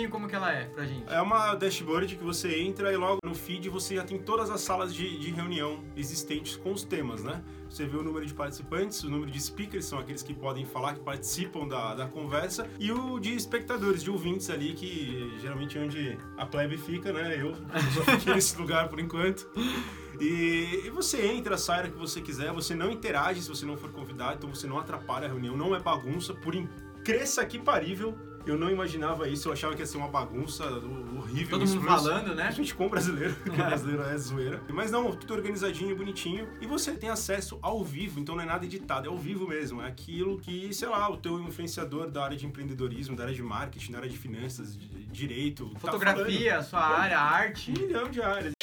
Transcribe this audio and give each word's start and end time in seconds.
pouquinho 0.00 0.10
como 0.10 0.28
que 0.28 0.34
ela 0.34 0.52
é 0.52 0.64
pra 0.64 0.84
gente. 0.84 1.04
É 1.12 1.20
uma 1.20 1.54
dashboard 1.54 2.16
que 2.16 2.24
você 2.24 2.60
entra 2.60 2.92
e 2.92 2.96
logo 2.96 3.18
no 3.24 3.34
feed 3.34 3.68
você 3.68 3.96
já 3.96 4.04
tem 4.04 4.18
todas 4.18 4.50
as 4.50 4.60
salas 4.60 4.94
de, 4.94 5.18
de 5.18 5.30
reunião 5.30 5.82
existentes 5.96 6.56
com 6.56 6.72
os 6.72 6.84
temas, 6.84 7.22
né? 7.22 7.42
Você 7.68 7.86
vê 7.86 7.96
o 7.96 8.02
número 8.02 8.26
de 8.26 8.34
participantes, 8.34 9.02
o 9.04 9.10
número 9.10 9.30
de 9.30 9.40
speakers, 9.40 9.84
são 9.84 9.98
aqueles 9.98 10.22
que 10.22 10.34
podem 10.34 10.64
falar, 10.64 10.94
que 10.94 11.00
participam 11.00 11.68
da, 11.68 11.94
da 11.94 12.06
conversa, 12.06 12.68
e 12.78 12.90
o 12.90 13.20
de 13.20 13.34
espectadores, 13.34 14.02
de 14.02 14.10
ouvintes 14.10 14.50
ali, 14.50 14.72
que 14.72 15.38
geralmente 15.40 15.78
é 15.78 15.80
onde 15.80 16.18
a 16.36 16.46
plebe 16.46 16.76
fica, 16.76 17.12
né? 17.12 17.34
Eu, 17.34 17.50
eu 17.50 17.92
só 17.94 18.18
fiquei 18.18 18.34
nesse 18.34 18.58
lugar 18.58 18.88
por 18.88 18.98
enquanto. 18.98 19.48
E, 20.20 20.82
e, 20.84 20.90
você 20.90 21.24
entra, 21.26 21.56
sai 21.56 21.88
o 21.88 21.92
que 21.92 21.98
você 21.98 22.20
quiser, 22.20 22.52
você 22.52 22.74
não 22.74 22.90
interage 22.90 23.40
se 23.40 23.48
você 23.48 23.64
não 23.64 23.76
for 23.76 23.90
convidado, 23.92 24.34
então 24.38 24.52
você 24.52 24.66
não 24.66 24.78
atrapalha 24.78 25.26
a 25.26 25.28
reunião, 25.28 25.56
não 25.56 25.74
é 25.74 25.78
bagunça, 25.78 26.34
por 26.34 26.54
incresça 26.54 27.46
que 27.46 27.58
parível. 27.58 28.18
Eu 28.46 28.56
não 28.56 28.70
imaginava 28.70 29.28
isso, 29.28 29.48
eu 29.48 29.52
achava 29.52 29.74
que 29.74 29.80
ia 29.80 29.86
ser 29.86 29.98
uma 29.98 30.08
bagunça 30.08 30.64
horrível. 30.64 31.58
Todo 31.58 31.68
mundo 31.68 31.82
falando, 31.82 32.34
né? 32.34 32.44
A 32.44 32.50
gente 32.50 32.74
com 32.74 32.88
brasileiro, 32.88 33.34
porque 33.44 33.56
brasileiro 33.56 34.02
é 34.02 34.16
zoeira. 34.16 34.62
Mas 34.68 34.90
não, 34.90 35.12
tudo 35.12 35.34
organizadinho, 35.34 35.96
bonitinho. 35.96 36.48
E 36.60 36.66
você 36.66 36.92
tem 36.92 37.10
acesso 37.10 37.58
ao 37.62 37.84
vivo, 37.84 38.18
então 38.20 38.34
não 38.34 38.42
é 38.42 38.46
nada 38.46 38.64
editado, 38.64 39.06
é 39.06 39.10
ao 39.10 39.18
vivo 39.18 39.46
mesmo. 39.46 39.82
É 39.82 39.86
aquilo 39.86 40.38
que, 40.38 40.72
sei 40.72 40.88
lá, 40.88 41.10
o 41.10 41.16
teu 41.16 41.38
influenciador 41.40 42.10
da 42.10 42.24
área 42.24 42.36
de 42.36 42.46
empreendedorismo, 42.46 43.16
da 43.16 43.24
área 43.24 43.34
de 43.34 43.42
marketing, 43.42 43.92
da 43.92 43.98
área 43.98 44.10
de 44.10 44.18
finanças, 44.18 44.76
de 44.76 45.06
direito. 45.06 45.70
Fotografia, 45.78 46.56
tá 46.56 46.62
sua 46.62 46.80
área, 46.80 47.18
arte. 47.18 47.70
Um 47.70 47.86
milhão 47.86 48.08
de 48.08 48.22
áreas. 48.22 48.59